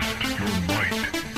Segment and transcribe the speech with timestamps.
[0.00, 1.33] Test your might.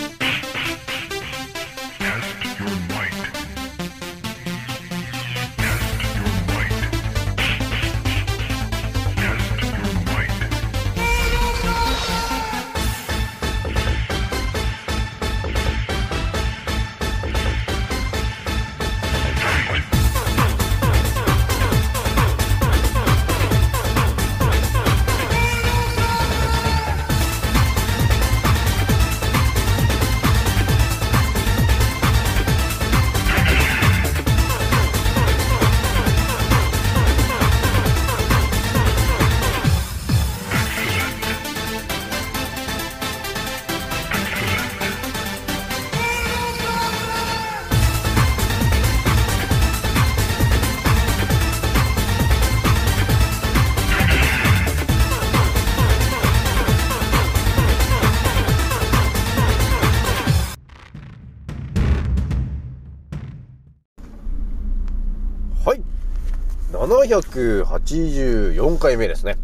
[66.86, 69.36] 784回目ですね。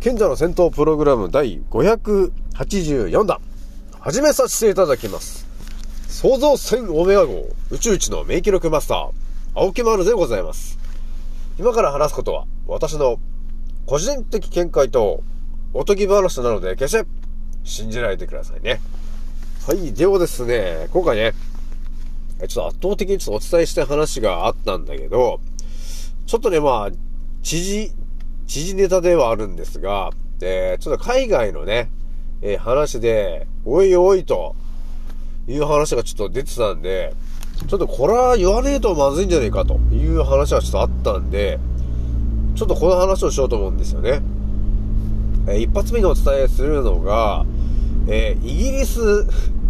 [0.00, 3.40] 賢者の戦闘プログラム第584弾。
[4.00, 5.46] 始めさせていただきます。
[6.08, 9.10] 創造船オメガ号宇宙一の名記録マスター、
[9.54, 10.78] 青木丸でございます。
[11.58, 13.18] 今から話すことは、私の
[13.84, 15.22] 個人的見解と
[15.74, 17.06] おとぎ話なので、決して
[17.64, 18.80] 信じないでくださいね。
[19.66, 19.92] はい。
[19.92, 21.34] ではですね、今回ね、
[22.38, 25.40] ちょっと圧倒的にちょっとお伝えした話があったんだけど、
[26.26, 26.90] ちょっとね、まあ、
[27.42, 27.92] 知事、
[28.48, 30.10] 知事ネタではあるんですが、
[30.40, 31.88] えーちょっと海外のね、
[32.42, 34.56] えー話で、おいおいと
[35.46, 37.14] いう話がちょっと出てたんで、
[37.68, 41.60] ちょっとこれは言わねえとまずいんじゃねえかという話がちょっとあったんで、
[42.56, 44.20] ちょっとこの話をしようと思うんですよね。
[45.46, 47.46] えー一発目にお伝えするのが、
[48.08, 49.00] えーイギリス、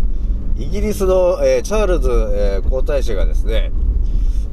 [0.57, 3.73] イギリスの、えーチャールズ、え皇太子がですね、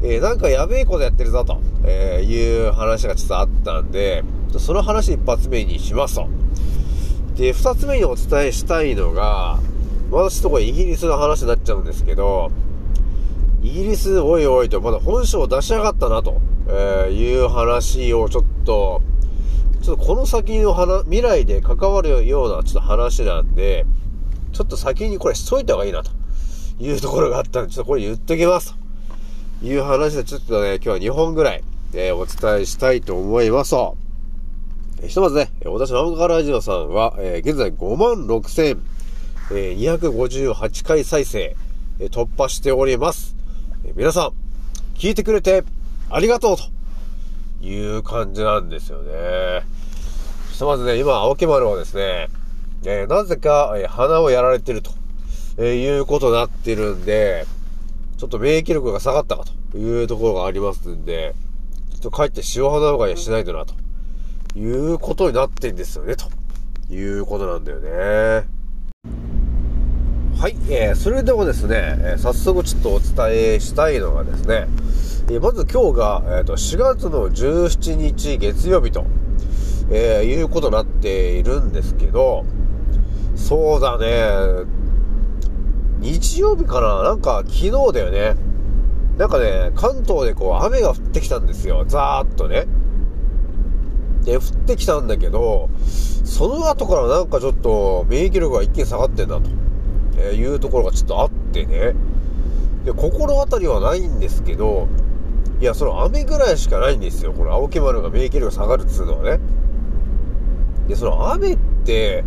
[0.04, 4.24] えーなんかやべえことやってるぞと、えーいう話がちょっとあったんで、
[4.58, 6.28] その話一発目にしますと。
[7.36, 9.60] で、二つ目にお伝えしたいのが、
[10.12, 12.52] まだちょっとこれイギリスの話になっちゃうんですけど、
[13.64, 19.02] イギリス、おいおいと、まだ本性を出しやがったなと、えいう話をちょっと、
[19.82, 23.86] ちょっとこの先の話、未来で関わるようなちょっと話なんで、
[24.52, 26.12] ちょっと先にこれしといた方がいいなと
[26.80, 28.83] いうところがあったんで、ちょっとこれ言っときますと
[29.64, 31.64] いう話でちょっとね、今日は2本ぐらい、
[31.94, 33.96] えーお伝えしたいと思いますと。
[35.02, 41.56] えーひとまずね、私のアンカラジオさんは、えー現在5万6258回再生、
[42.02, 43.38] え突破しております。
[43.86, 44.32] え皆さん、
[45.00, 45.64] 聞いてくれて
[46.10, 46.64] ありがとうと
[47.66, 49.64] いう感じなんですよね。
[50.52, 52.28] ひとまずね、今、青木丸はですね、
[52.84, 54.92] えなぜか、え鼻をやられてると、
[55.58, 57.46] えいうことになってるんで、
[58.18, 61.36] ちょっと免疫力が下がったかというところがありますんで、
[61.92, 63.74] ちょっと帰って塩鼻うがいしないとな、と
[64.58, 66.26] いうことになってんですよね、と
[66.94, 68.48] いうことなんだよね。
[70.44, 74.68] はい、えー、それではですね、えー早速ちょっとお伝えしたいのがですね、
[75.30, 79.06] えーまず今日が、えーと4月の17日月曜日と、
[79.90, 82.46] えーいうことになっているんですけど、
[83.36, 84.66] そうだね、
[86.04, 88.36] 日曜日かななんか昨日だよね。
[89.18, 91.86] なんかね、関東でこう雨が降ってきたんですよ。
[91.88, 92.68] ザーッとね。
[94.26, 95.70] で、降ってきたんだけど、
[96.26, 99.44] その後からなんかちょっと免疫力が一気に下がってんなと、
[100.18, 101.94] えいうところがちょっとあってね。
[102.84, 104.90] で、心当たりはないんですけど、
[105.62, 107.32] いや、その雨ぐらいしかないんですよ。
[107.32, 109.40] この青木丸が免疫力下がるっつうのはね。
[110.90, 112.26] で、その雨って、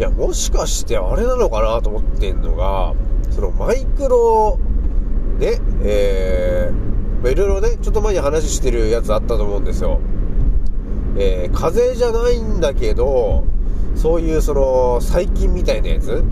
[0.00, 2.94] いや、もしかしてあれなのかなと思ってんのが、
[3.30, 4.58] そのマイクロ、
[5.38, 10.00] ね、えー、まあいろいろね、ちょっと前に話してるやつあったと思うんですよ。
[11.18, 13.44] えー、風邪じゃないんだけど、
[13.94, 16.24] そういうその、細菌みたいなやつ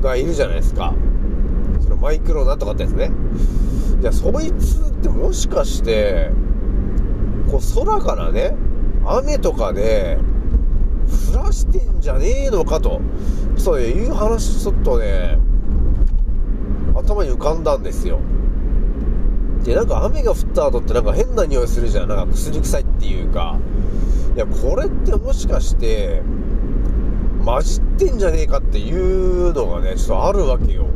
[0.00, 0.94] がいるじゃないですか。
[1.82, 3.10] そのマイクロなんとかってやつね。
[4.00, 6.30] いや、そいつってもしかして、
[7.50, 8.56] こう空からね、
[9.04, 10.18] 雨とかで、
[11.34, 13.00] 降らしてんじゃねえのかと、
[13.56, 15.38] そういう話ちょっとね、
[16.94, 18.20] 頭に浮かんだんですよ。
[19.64, 22.08] で、なんか雨が降った後ってなんか変な匂いするじゃん。
[22.08, 23.56] なんか薬臭いっていうか。
[24.34, 26.22] いや、これってもしかして、
[27.44, 30.86] 混じってんじゃねえかっていうのがね、ちょっとあるわけよ。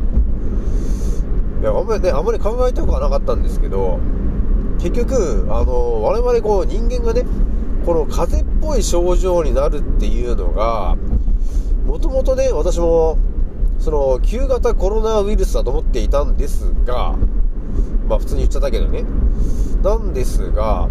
[1.60, 3.98] いや、あんまりね、あんまり考えたくはなかったんですけど、
[4.78, 7.24] 結局、あの、我々こう人間がね、
[7.86, 10.96] この風邪っぽい症状になるっていうのが、
[11.86, 13.16] もともとね、私も、
[13.78, 17.16] その、旧型コロナウイルスだと思っていたんですが、
[18.08, 19.04] まあ普通に言っちゃったけどね。
[19.84, 20.88] なんですが、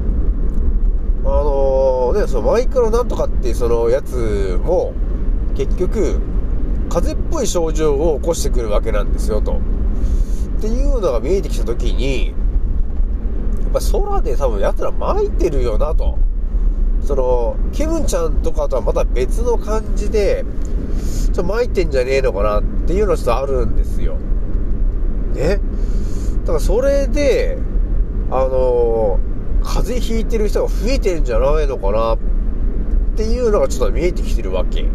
[1.26, 4.94] あのね、そのマイクロなんとかっていうそのやつも、
[5.54, 6.22] 結局、
[6.88, 9.60] 風邪っぽい症状を起こしてくるわけなんですよ、と。
[10.60, 12.36] っていうのが見えてきたときに、やっ
[13.74, 16.18] ぱ空で多分奴ら巻いてるよな、と。
[17.06, 20.44] その、ケムちゃんとかとはまた別の感じで、
[21.26, 24.16] ちょっと巻いてんじゃねえのかなっていうのがちょっとあるんですよ。
[25.34, 25.60] ね？
[26.42, 27.58] だからそれで、
[28.32, 29.20] あの
[29.64, 32.18] 風邪ひいてる人が増えてんじゃないのかなっ
[33.16, 34.86] ていうのがちょっと見えてきてるわけ。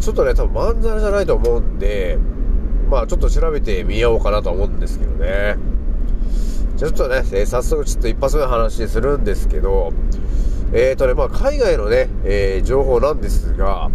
[0.00, 2.18] ちょっとね、多分まんざらじゃないと思うんで、
[2.88, 5.56] まあちょっと調べてみようかなと思うんですけどね。
[6.76, 9.92] じゃちょっとね、えー、早速ちょっと一発目の話するんですけど、
[10.72, 13.90] えーとね、まあ海外のね、えー、情報なんですが、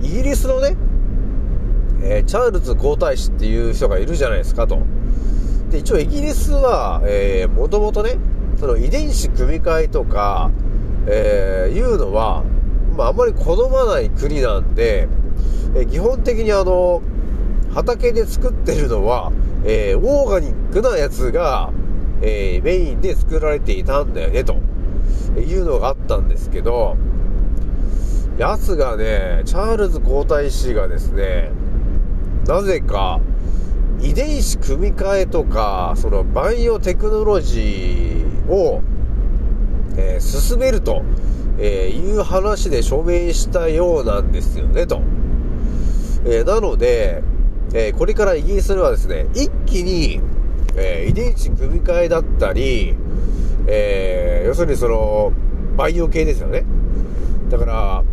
[0.00, 0.76] イギリスのね、
[2.02, 4.78] えー、チャールズ皇太子っていう人がいるじゃないですかと。
[5.70, 8.16] で、一応イギリスは、えー、もともとね、
[8.58, 10.50] その遺伝子組み換えとか、
[11.06, 12.44] えー、いうのは、
[12.96, 15.06] まあ、あんまり好まない国なんで、
[15.76, 17.02] え、基本的にあの、
[17.74, 19.32] 畑で作ってるのは、
[19.64, 21.70] えー、オーガニックなやつが、
[22.22, 24.56] えー、メインで作られていたんだよね、と
[25.36, 26.96] いうのがあったんですけど、
[28.38, 31.50] やつがね、チャールズ皇太子がですね、
[32.46, 33.20] なぜか、
[34.00, 38.82] 遺伝子組み換えとか、そのバイオテクノロジーを、
[39.96, 41.02] えー、進めると、
[41.58, 45.02] えー、いう話で署名したようなんですよね、と。
[46.24, 47.22] えー、なので、
[47.72, 50.20] えこれからイギリスではですね、一気に、
[50.76, 52.96] え遺伝子組み換えだったり、
[53.66, 55.32] え要するにその、
[55.76, 56.64] バイオ系ですよね。
[57.48, 58.04] だから、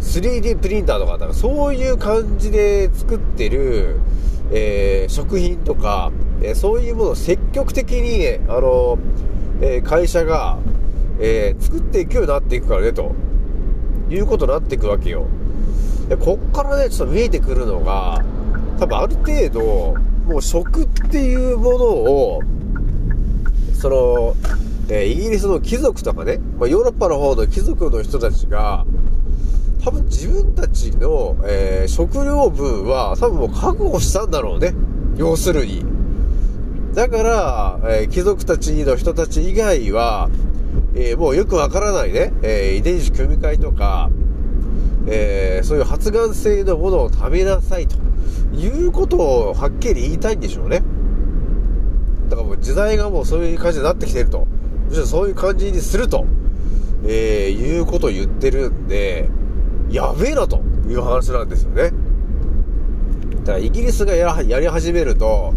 [0.00, 4.00] 3D プリンターとか、かそういう感じで作ってる、
[4.52, 6.10] えー、食品とか、
[6.42, 8.98] えー、そういうものを積極的に、あの、
[9.60, 10.58] えー、会社が、
[11.22, 13.12] え作っていくようになっていくからね、と
[14.08, 15.26] いうことになっていくわけよ。
[16.08, 18.24] で、こっからね、ちょっと見えてくるのが、
[18.78, 19.94] 多分ある程度、
[20.26, 22.40] もう食っていうものを、
[23.80, 24.36] その、
[24.90, 28.84] えイギリスの貴族とかね、まあ、ヨーロッパの方の貴族の人たちが、
[29.82, 34.74] 多分自分たちの、えー、食料分は多分もう確保したんだろうね。
[35.16, 35.82] 要するに。
[36.92, 40.28] だから、えー、貴族たちの人たち以外は、
[40.94, 44.10] えー、もうよくわからないね、え遺伝子組み換えとか、
[45.06, 47.96] えそういう発がん性のものを食べなさいと
[48.54, 50.82] いうことをはっきり言いたいんでしょうね。
[52.50, 54.44] もう時代がもうそういう感じになってきてると。
[54.88, 56.26] むしろそういう感じにすると、
[57.06, 59.28] えいうことを言ってるんで、
[59.88, 61.92] やべえなという話なんですよね。
[63.44, 65.54] だからイギリスがややり始めると、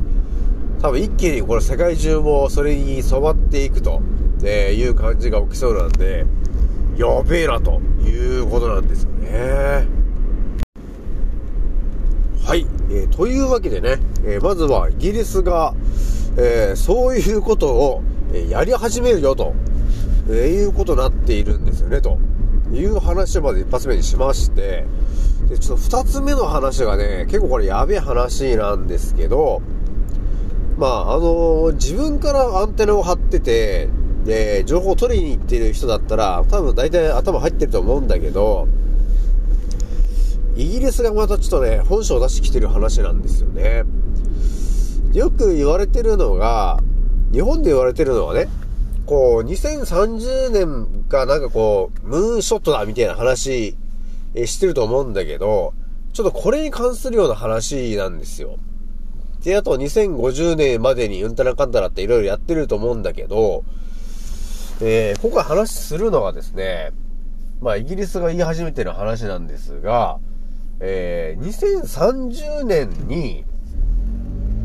[0.84, 4.00] 多分一気にこれ世界中もそれに染まっていくと、
[4.44, 6.28] えいう感じが起きそうなんで、
[6.96, 9.88] やべえなということなんですよね。
[12.46, 12.68] はい。
[12.92, 15.74] えー、というわけでね、えー、まずはイギリスが、
[16.38, 18.04] えー、そういうことを、
[18.50, 19.54] やり始めるよと、
[20.30, 22.18] えいうことになっているんですよね、と。
[22.72, 24.86] いう話をまず一発目にしまして、
[25.48, 29.62] で、ちょっと二つ目の話がね、結構これやべえ話なんですけど、
[30.78, 33.90] まあ、あのー、自分からアンテナを張ってて、
[34.26, 38.68] で、情報を取りに行ってる人だったら、多分大体頭入ってると思うんだけど、
[40.56, 43.84] イギリスがまたちょっとね、本性を出してきてる話なんですよね。
[45.14, 46.80] よく言われてるのが、
[47.32, 48.48] 日本で言われてるのはね、
[49.06, 53.76] こう、2030年がなんかこう、ムーンショットだみたいな話、
[54.34, 55.74] えしてると思うんだけど、
[56.14, 58.58] ちょっとこれに関するような話なんですよ。
[59.44, 63.64] で、あと2050年までにうんたらかんたらっていろいろやってると思うんだけど、
[64.82, 66.92] えー、今回話するのはですね、
[67.62, 70.18] まあイギリスが言い始めてる話なんですが、
[70.80, 73.46] えー、2030年に、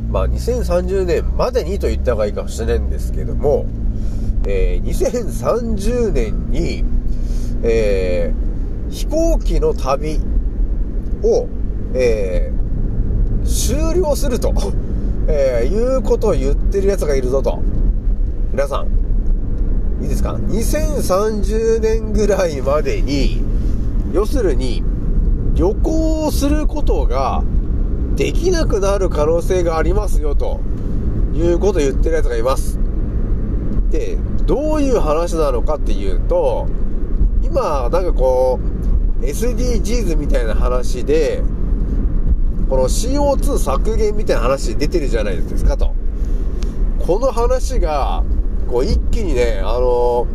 [0.09, 3.67] まあ2030年までにと言った方がいいかもしれないんですけども、
[4.47, 6.83] えー、2030年に、
[7.63, 10.19] えー、飛行機の旅
[11.23, 11.49] を、
[11.95, 14.55] えー、終了すると、
[15.29, 17.61] えいうことを言ってる奴がいるぞと。
[18.51, 23.43] 皆さん、いいですか ?2030 年ぐらいまでに、
[24.15, 24.83] 要するに、
[25.55, 27.43] 旅行をすることが
[28.19, 30.59] できなくなる可能性がありますよと
[31.33, 32.77] いうことを言ってる奴がいます。
[33.91, 36.67] で、どういう話なのかっていうと、
[37.45, 38.59] 今、なんかこ
[39.23, 41.45] う、SDGs みたいな話で、
[42.69, 45.95] この CO2 削減みたいな話出てるじゃないですかと。
[47.07, 48.25] この話が、
[48.67, 50.27] こう一気にね、あの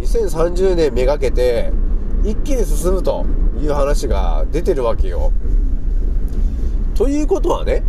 [0.00, 1.72] 2030年めがけて、
[2.24, 3.24] 一気に進むと
[3.58, 5.32] いう話が出てるわけよ。
[7.02, 7.82] ということはね、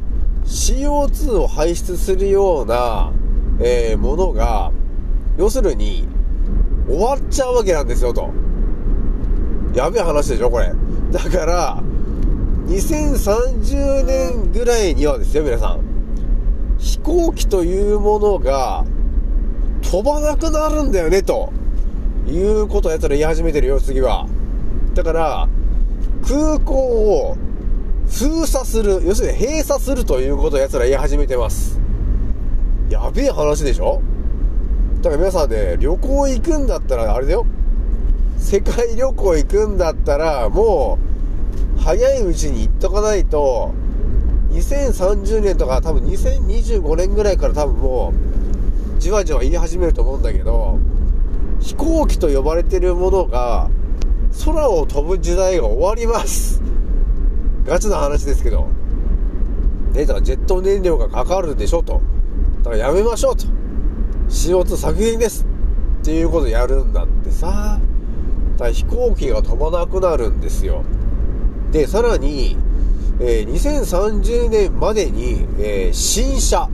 [0.44, 3.12] CO2 を排出するような、
[3.60, 4.72] えー、ものが、
[5.38, 6.08] 要するに、
[6.88, 8.32] 終わっちゃうわけなんですよ、と。
[9.76, 10.74] やべえ話でしょ、これ。
[11.12, 11.84] だから、
[12.66, 15.82] 2030年ぐらいにはですよ、皆さん。
[16.80, 18.84] 飛行機というものが、
[19.84, 21.54] 飛ばなくなるんだよね、と。
[22.28, 24.26] いうことをやつら言い始めてるよ、次は。
[24.96, 25.48] だから、
[26.28, 27.38] 空港を
[28.14, 31.80] 封鎖する、要するに閉鎖するということを奴ら言い始めてます。
[32.88, 34.04] やべえ話でしょ？
[35.02, 37.44] だから皆さんね、旅行行くんだったら、あれだよ。
[38.38, 41.00] 世界旅行行くんだったら、も
[41.76, 43.72] う、早いうちに行っとかないと、
[44.52, 48.14] 2030年とか多分2025年ぐらいから多分も
[48.96, 50.78] う、じわじわ言い始めると思うんだけど、
[51.60, 53.72] 飛行機と呼ばれてるものが、
[54.46, 56.62] 空を飛ぶ時代が終わります。
[57.66, 58.68] ガチな話ですけど。
[59.94, 62.02] ね、だからジェット燃料がかかるでしょと。
[62.64, 63.46] だからやめましょうと。
[64.30, 65.46] CO2 削減です。
[66.02, 67.80] っていうことやるんだってさ。
[68.58, 70.84] だ飛行機が飛ばなくなるんですよ。
[71.72, 72.58] で、さらに、
[73.20, 76.70] えー2030年までに、えー新車、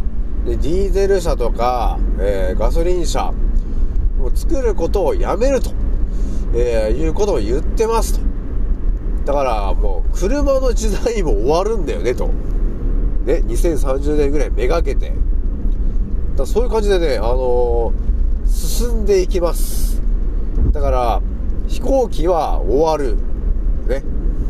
[0.45, 3.33] でディーゼル車とか、えーガソリン車
[4.21, 5.71] を作ることをやめると、
[6.53, 8.28] えいうことを言ってますと。
[9.29, 12.29] だからもう車の時代も終わるんだよねと。
[13.25, 15.13] ね、2030年ぐらいめがけて。
[16.35, 20.01] だそういう感じでね、あのー進んでいきます。
[20.71, 21.21] だから、
[21.67, 23.17] 飛行機は終わる。
[23.87, 24.03] ね。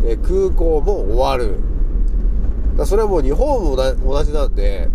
[0.06, 1.58] え空港も終わる。
[2.78, 4.88] だそれはもう日本も同じなんで、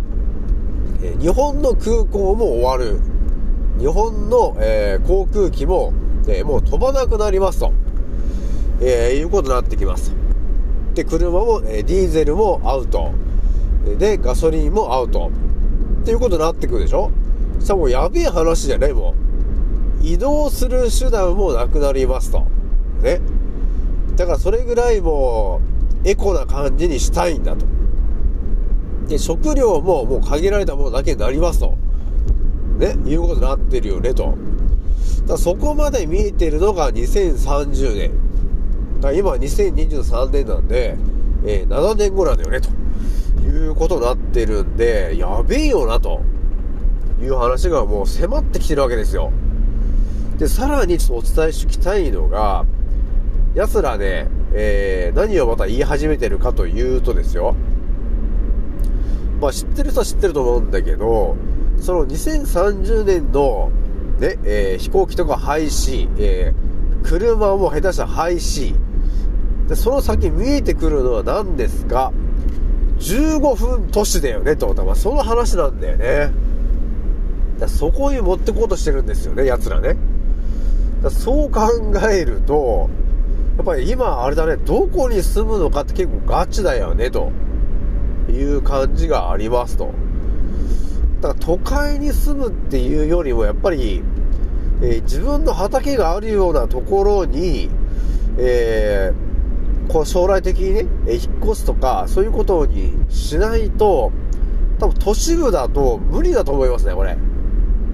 [1.02, 3.00] え日本の空港も終わる。
[3.78, 5.92] 日本の、えー航空機も、
[6.26, 7.83] えーもう飛ばなくなりますと。
[8.80, 10.12] えーいうことになってきます。
[10.94, 13.12] で、車も、えーディーゼルもアウト。
[13.98, 15.30] で、ガソリンもアウト。
[16.02, 17.10] っていうことになってくるでしょ？
[17.60, 19.14] さあもうやべえ話じゃないも
[20.02, 20.06] う。
[20.06, 22.46] 移動する手段もなくなりますと。
[23.02, 23.20] ね。
[24.16, 25.60] だからそれぐらいも
[26.04, 27.64] う、エコな感じにしたいんだと。
[29.08, 31.76] で、食料ももう限られたものだけになりますと。
[32.78, 34.34] ね、いうことになってるよねと。
[35.26, 38.10] だそこまで見えてるのが2030年。
[39.04, 40.96] だ今2023年なんで、
[41.44, 42.70] えー7年後なんだよね、と
[43.42, 46.22] いうことになってるんで、やべえよな、と
[47.20, 49.32] いう話がもう迫ってきてるわけですよ。
[50.38, 52.64] で、さらにちょっとお伝えしておきたいのが、
[53.54, 57.54] 奴らね、えー何をまた言い始めてるかというとですよ。
[59.40, 61.36] まあ知ってる人は知ってると思うんだけど、
[61.80, 63.70] その2030年の、
[64.18, 66.64] ね、えー飛行機とか廃止、えー
[67.04, 68.74] 車も下手したら廃止。
[69.68, 72.12] で、その先見えてくるのは何ですか
[72.98, 74.74] ?15 分都市だよね、と。
[74.74, 76.32] だからその話なんだよね。
[77.58, 79.96] だそこに持ってこうとしてるんですよね、奴らね。
[81.02, 81.68] だそう考
[82.10, 82.90] えると、
[83.56, 87.30] やっぱり今あれだね、どこに住むのかって結構ガチだよね、と
[88.28, 89.92] いう感じがありますと。
[91.20, 94.02] だから都会に住むっていうよりもやっぱり、
[94.82, 97.70] えー自分の畑があるようなところに、
[98.36, 99.33] えー
[99.88, 104.12] こう将来的にね、え引っ越すとか、そういうことにしないと、
[104.78, 107.16] 多分都市部だと無理だと思いますね、これ。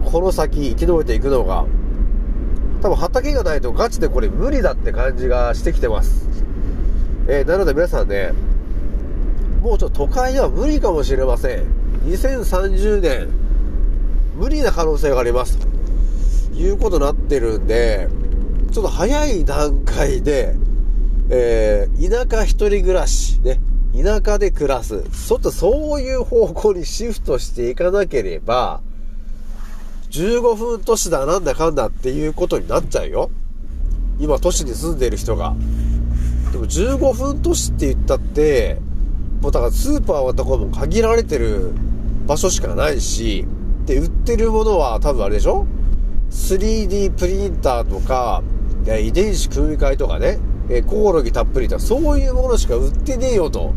[0.05, 1.67] この先生き延びていくのが。
[2.81, 6.29] 多分畑がないとガチでこれ無理だって感じがしてきてます。
[7.29, 8.33] えーなので皆さんね、
[9.61, 11.65] もうちょっと都会では無理かもしれません。
[12.07, 13.29] 2030年、
[14.37, 15.59] 無理な可能性があります。
[15.59, 18.09] ということになってるんで、
[18.73, 20.55] ちょっと早い段階で、
[21.31, 23.61] えー田舎一人暮らし、ね、
[23.95, 28.81] 田舎で暮らす、ちょっとそういう方向にシフトしていかなければ、
[30.11, 33.31] 15分都市だなんだかんだっていうことになっちゃうよ。
[34.19, 35.55] 今都市に住んでいる人が。
[36.53, 38.81] でも15分都市って言ったって、
[39.41, 41.71] もうだからスーパーはとこも限られてる
[42.27, 43.47] 場所しかないし、
[43.87, 45.67] で、売ってるものは多分あれでしょ
[46.31, 48.43] ?3D プリンターとか、
[49.01, 50.39] 遺伝子組み換えとかね、
[50.71, 53.73] えコオロギたっぷりとか、そういうものしか売ってねえよと、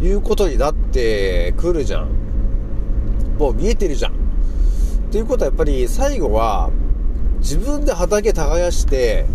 [0.00, 2.08] いうことになってくるじゃん。
[3.38, 4.12] もう見えてるじゃん。
[4.12, 4.14] っ
[5.10, 6.70] ていうことはやっぱり最後は、
[7.38, 9.26] 自分で畑耕して、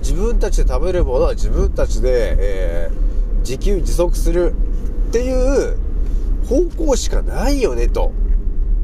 [0.00, 3.04] 自分たちで食べるものは自分たちで、えー
[3.44, 4.54] 自給自足する
[5.10, 5.76] っていう
[6.48, 8.10] 方向しかないよね、と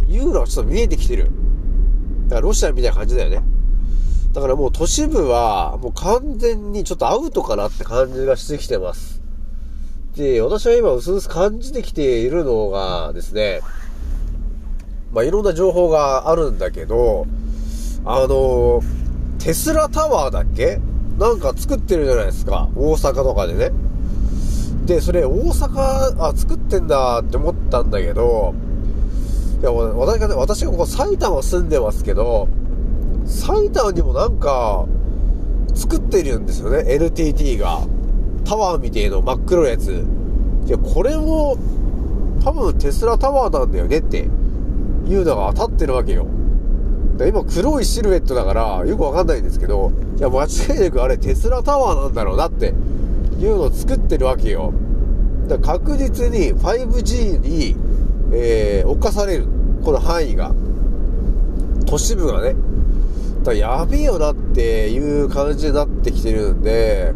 [0.09, 1.25] いうのがちょっと見えてきてる。
[1.25, 1.31] だ
[2.29, 3.43] からロシアみたいな感じだよね。
[4.33, 9.21] だからもう都市部はもう完全にちょっとアウトかなって感じがしてきてます。
[10.17, 13.61] で、私は今薄々感じてきているのがですね、
[15.13, 17.27] まあ、いろんな情報があるんだけど、
[18.05, 18.83] あの、
[19.41, 20.81] テスラタワーだっけ？
[21.19, 22.69] なんか作ってるじゃないですか。
[22.77, 23.73] 大阪とかでね。
[24.87, 28.55] で、それ大阪、あ、作ってんだって思ったんだけど、
[29.61, 32.49] いや、私がね、私がここ埼玉住んでますけど、
[33.31, 34.87] 埼玉にもなんか、
[35.75, 37.81] 作ってるんですよね、NTT が。
[38.45, 40.05] タワーみてえの真っ黒いやつ。
[40.67, 41.57] いや、これも、
[42.45, 46.27] 多分テスラタワーなんだよねって、いうのが当たってるわけよ。
[47.19, 52.75] 今黒いシルエットだから、よくわかんないんですけど、いや、間違いなくあれテスラタワーなんだろうなって、
[53.39, 54.73] いうのを作ってるわけよ。
[55.47, 57.77] だから確実に 5G に、
[58.33, 59.47] えー、侵される。
[59.85, 60.53] この範囲が。
[61.87, 62.55] 都市部がね。
[63.41, 67.15] だからやべえよなっていう感じになってきてるんで、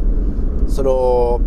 [0.69, 1.41] その、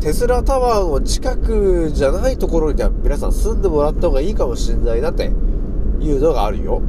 [0.00, 5.28] テスラタワーの近くじゃないところには皆さん住んでもらった方がいいかもしれないなってい
[6.12, 6.82] うのがあるよ。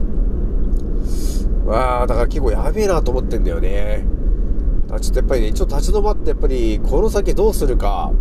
[1.65, 4.05] わあ、だから結構やべえなと思ってんだよね。
[5.01, 8.12] ちょっとやっぱりね、ちょっと立ち止まってやっぱりこの先どうするか、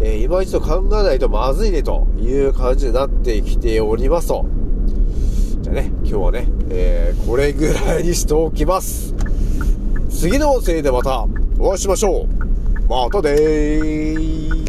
[0.00, 4.46] えー今一度考えないとまずいねという感じになってきておりますと。
[5.72, 9.14] ね、今日はね、えーこれぐらいにしておきます。
[10.10, 11.24] 次の音声でまた
[11.58, 12.28] お会いしましょう。
[12.88, 14.61] またでーす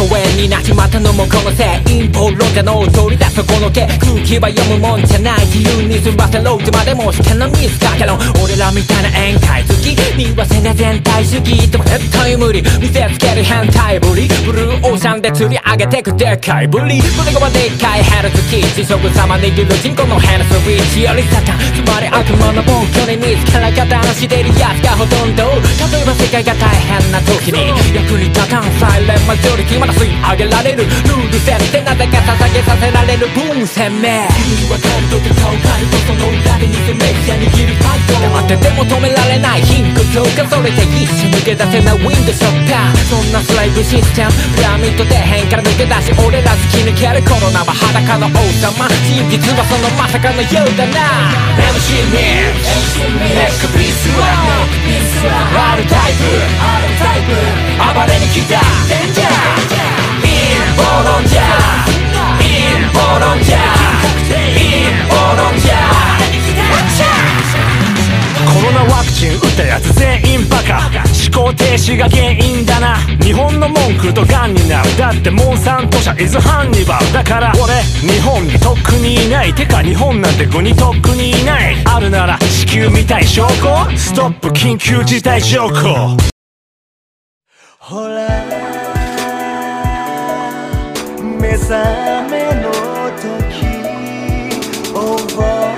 [0.00, 25.44] 疎遠になっちまったのもこのせい陰謀論者の取り出すこの毛空気は読むもんじゃない自由に済ませろってまでもしてのミスかけろ俺らみたいな宴会好きにはせね全体主義でも絶対無理見せつける変態ぶりブルーオーシャンで釣り上げてくでかいぶり胸がでっかいヘルツキー地食様握る人口のヘルスリーチよりサタンつまり悪魔の本拠に見つから方のしてるやつがほとんど
[25.76, 30.84] 例えば世界が大変な時に役に立たんサイレンマジョリティまだ吸い上げられる。
[30.84, 33.26] ルール設定なぜか捧げさせられる。
[33.34, 34.06] 分鮮明。
[34.30, 43.02] 君は誰とて顔変えるとその裏で偽メディア握るパッド黙ってても止められない貧困強化それで一瞬抜け出せないウィンドショッター。
[43.10, 48.86] そんなスライブシステムピラミッド底辺から抜け出し俺ら突き抜けるコロナは裸の王様。
[49.10, 51.34] 真実はそのまさかのようだな。
[51.74, 54.30] MC ミックネックピースは
[55.74, 57.34] R タイプ
[57.80, 58.60] 暴れに来た。
[58.88, 59.79] デンジャー
[71.70, 72.96] 停止が原因だな。
[73.22, 74.96] 日本の文句とガンになる。
[74.96, 77.52] だってモンサント社イズハンニバルだから。
[77.62, 79.54] 俺日本にとっくにいない。
[79.54, 81.76] てか日本なんて国にとっくにいない。
[81.84, 84.48] あるなら地球みたい証拠ストップ。
[84.48, 86.16] 緊急事態条項。
[87.78, 88.59] ほら。
[91.68, 92.70] 覚めの
[93.16, 93.70] 時
[94.94, 95.70] over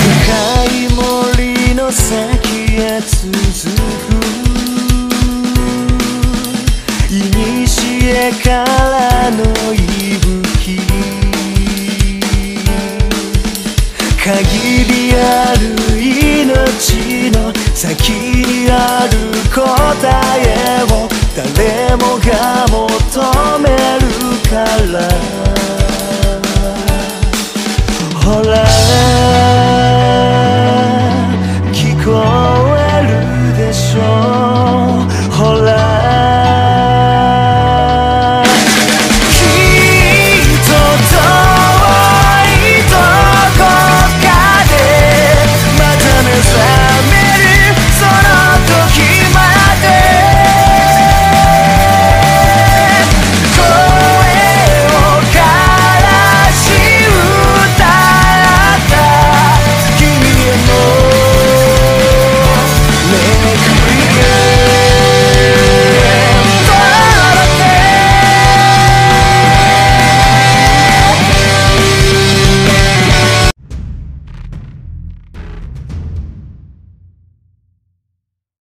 [0.00, 3.32] 深い森の先へ続
[4.24, 4.29] く
[17.80, 19.58] 先にある答
[20.38, 24.06] えを誰もが求める
[24.50, 25.79] から。